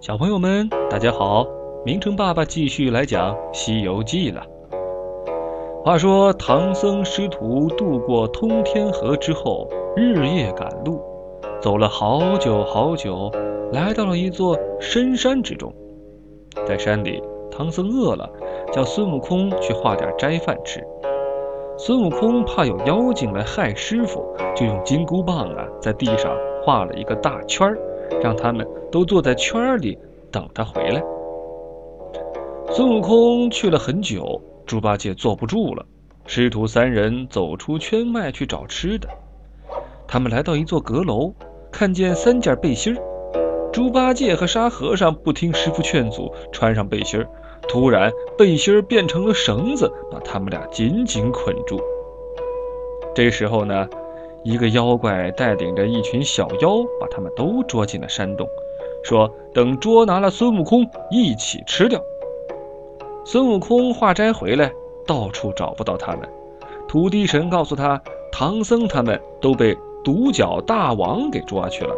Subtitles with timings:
[0.00, 1.46] 小朋友们，大家好！
[1.84, 4.42] 明成爸爸继续来讲《西游记》了。
[5.84, 11.02] 话说唐僧师徒渡过通天河之后，日夜赶路，
[11.60, 13.30] 走了好久好久，
[13.74, 15.70] 来到了一座深山之中。
[16.66, 18.26] 在山里，唐僧饿了，
[18.72, 20.82] 叫孙悟空去化点斋饭吃。
[21.76, 24.24] 孙悟空怕有妖精来害师傅，
[24.56, 27.78] 就用金箍棒啊，在地上画了一个大圈儿。
[28.22, 29.98] 让他们都坐在圈里
[30.30, 31.02] 等他回来。
[32.70, 35.84] 孙悟空去了很久，猪八戒坐不住了，
[36.26, 39.08] 师徒三人走出圈外去找吃的。
[40.06, 41.32] 他们来到一座阁楼，
[41.70, 43.02] 看见三件背心儿。
[43.72, 47.28] 猪八戒和沙和尚不听师傅劝阻，穿上背心儿。
[47.68, 51.80] 突然，背心儿变成了绳子，把他们俩紧紧捆住。
[53.14, 53.88] 这时候呢？
[54.42, 58.48] 一个妖怪带领着一群小妖，把他们都捉进了山洞，
[59.04, 62.00] 说等捉拿了孙悟空，一起吃掉。
[63.26, 64.72] 孙悟空化斋回来，
[65.06, 66.26] 到处找不到他们。
[66.88, 71.94] 土地神告诉他，唐僧他们都被独角大王给抓去了。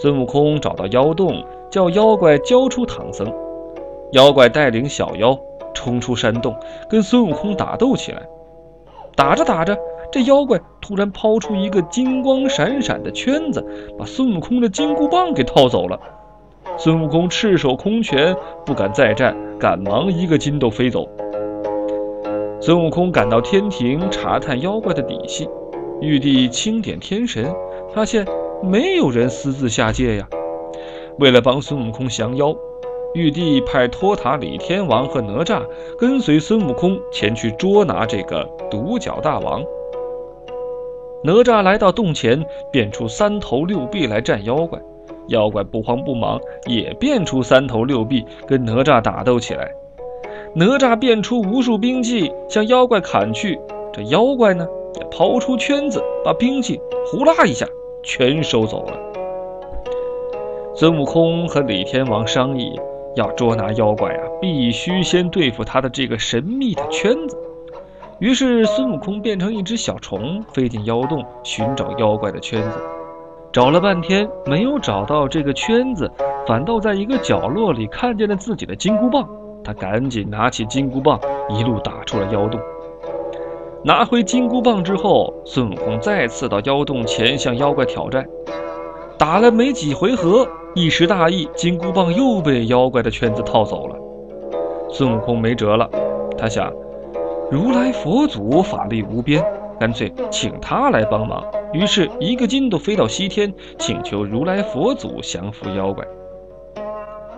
[0.00, 3.26] 孙悟空找到妖洞，叫妖怪交出唐僧。
[4.12, 5.36] 妖怪带领小妖
[5.74, 6.54] 冲出山洞，
[6.88, 8.22] 跟孙悟空打斗起来。
[9.16, 9.76] 打着打着。
[10.12, 13.64] 这妖怪突然抛出一个金光闪闪的圈子，
[13.98, 15.98] 把孙悟空的金箍棒给套走了。
[16.78, 21.08] 孙悟空赤手空拳，不敢再战，赶忙一个筋斗飞走。
[22.60, 25.48] 孙悟空赶到天庭查探妖怪的底细，
[26.00, 27.54] 玉帝清点天神，
[27.94, 28.26] 发现
[28.62, 30.28] 没有人私自下界呀。
[31.18, 32.54] 为了帮孙悟空降妖，
[33.14, 35.62] 玉帝派托塔李天王和哪吒
[35.98, 39.62] 跟随孙悟空前去捉拿这个独角大王。
[41.26, 44.80] 哪吒来到洞前，变出三头六臂来战妖怪。
[45.26, 49.68] 妖怪不慌不忙，也变出三头六臂跟哪吒打斗起来。
[50.54, 53.58] 哪吒变出无数兵器向妖怪砍去，
[53.92, 54.64] 这妖怪呢
[54.94, 57.66] 也抛出圈子，把兵器呼啦一下
[58.04, 58.96] 全收走了。
[60.76, 62.78] 孙悟空和李天王商议，
[63.16, 67.36] 要捉拿妖怪啊，必须先对付他的这个神秘的圈子。
[68.18, 72.78] 于是，孙悟空变成一只小虫，飞进妖洞寻找妖怪的圈子。
[73.52, 76.10] 找了半天没有找到这个圈子，
[76.46, 79.28] 反倒在一个角落里看见了自己的金箍棒。
[79.62, 82.58] 他赶紧拿起金箍棒，一路打出了妖洞。
[83.84, 88.26] 拿回金箍棒之后，孙悟空再次到妖洞前向妖怪挑战。
[89.18, 93.96] 打了没几回合，一时大意，金箍棒又被妖怪的圈子套走了。
[94.88, 95.90] 孙悟空没辙了，
[96.38, 96.72] 他想。
[97.48, 99.44] 如来佛祖法力无边，
[99.78, 101.44] 干脆请他来帮忙。
[101.72, 106.04] 于是，一个筋斗飞到西天，请求如来佛祖降服妖怪。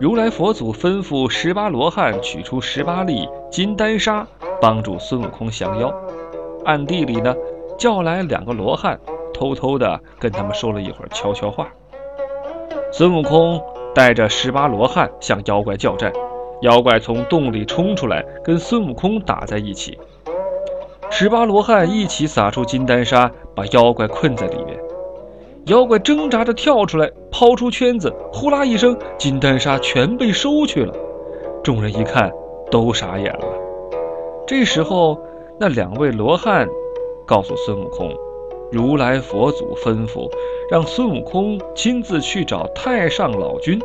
[0.00, 4.26] 如来佛祖吩咐十八罗汉取出十八粒金丹砂，
[4.60, 5.94] 帮助孙悟空降妖。
[6.64, 7.32] 暗地里呢，
[7.78, 8.98] 叫来两个罗汉，
[9.32, 11.68] 偷偷的跟他们说了一会儿悄悄话。
[12.90, 13.62] 孙悟空
[13.94, 16.12] 带着十八罗汉向妖怪叫战。
[16.62, 19.98] 妖怪从洞里冲出来，跟孙悟空打在一起。
[21.10, 24.78] 十八罗汉一起撒出金丹砂，把妖怪困在里面。
[25.66, 30.94] 妖怪挣扎着跳出来，抛出圈子，呼啦一声，金丹砂全被收去了。
[31.64, 32.30] 众人一看，
[32.70, 33.44] 都傻眼了。
[34.46, 35.20] 这时候，
[35.58, 36.68] 那两位罗汉
[37.26, 38.14] 告诉孙悟空，
[38.70, 40.30] 如来佛祖吩咐，
[40.70, 43.80] 让孙悟空亲自去找太上老君。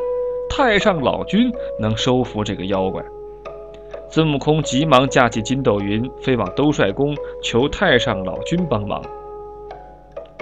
[0.49, 3.03] 太上老君能收服这个妖怪，
[4.09, 9.01] 孙悟空急忙架起筋斗云，飞往兜率宫求太上老君帮忙。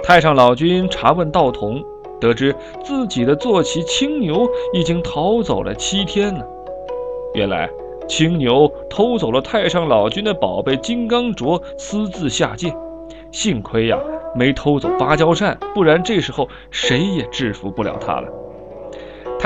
[0.02, 1.82] 太上老君查问道童，
[2.20, 6.46] 得知自己的坐骑青牛已经逃走了七天了。
[7.34, 7.68] 原来
[8.08, 12.74] 青牛偷走了太上老君的宝贝金刚镯，私自下界。
[13.32, 13.98] 幸亏呀，
[14.34, 18.28] 没偷走芭蕉扇，不然这时候谁也制服不了他了。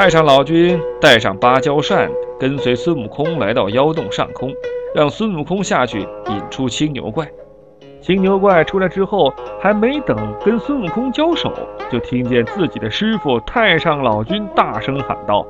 [0.00, 4.50] 太上老君带上芭蕉扇，跟随孙悟空来到妖洞上空，
[4.94, 7.28] 让孙悟空下去引出青牛怪。
[8.00, 9.30] 青牛怪出来之后，
[9.60, 11.52] 还没等跟孙悟空交手，
[11.92, 15.46] 就听见自己的师傅太上老君大声喊道：“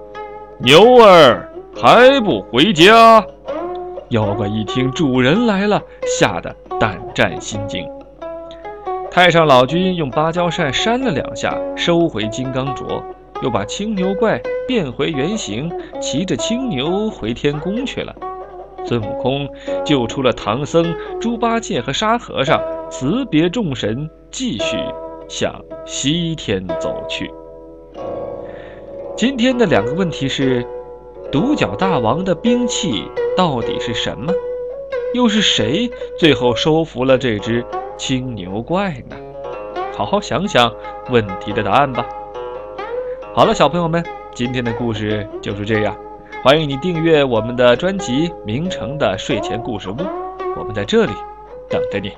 [0.58, 1.49] 牛儿
[1.81, 3.25] 还不回家！”
[4.11, 5.81] 妖怪一听主人来了，
[6.19, 7.88] 吓得胆战心惊。
[9.12, 13.00] 太上老君用芭蕉扇扇了两下，收回金刚镯。
[13.43, 15.71] 又把青牛怪变回原形，
[16.01, 18.15] 骑着青牛回天宫去了。
[18.85, 19.49] 孙悟空
[19.85, 22.61] 救出了唐僧、猪八戒和沙和尚，
[22.91, 24.77] 辞别众神，继续
[25.29, 25.55] 向
[25.85, 27.31] 西天走去。
[29.17, 30.67] 今天的两个问题是：
[31.31, 33.05] 独角大王的兵器
[33.37, 34.33] 到底是什么？
[35.13, 37.65] 又是谁最后收服了这只
[37.99, 39.17] 青牛怪呢？
[39.93, 40.75] 好好想想
[41.11, 42.07] 问题的答案吧。
[43.32, 44.05] 好了，小朋友们，
[44.35, 45.97] 今天的故事就是这样。
[46.43, 49.94] 欢迎你订阅我们的专辑《名城的睡前故事屋》，
[50.59, 51.12] 我们在这里
[51.69, 52.12] 等着你。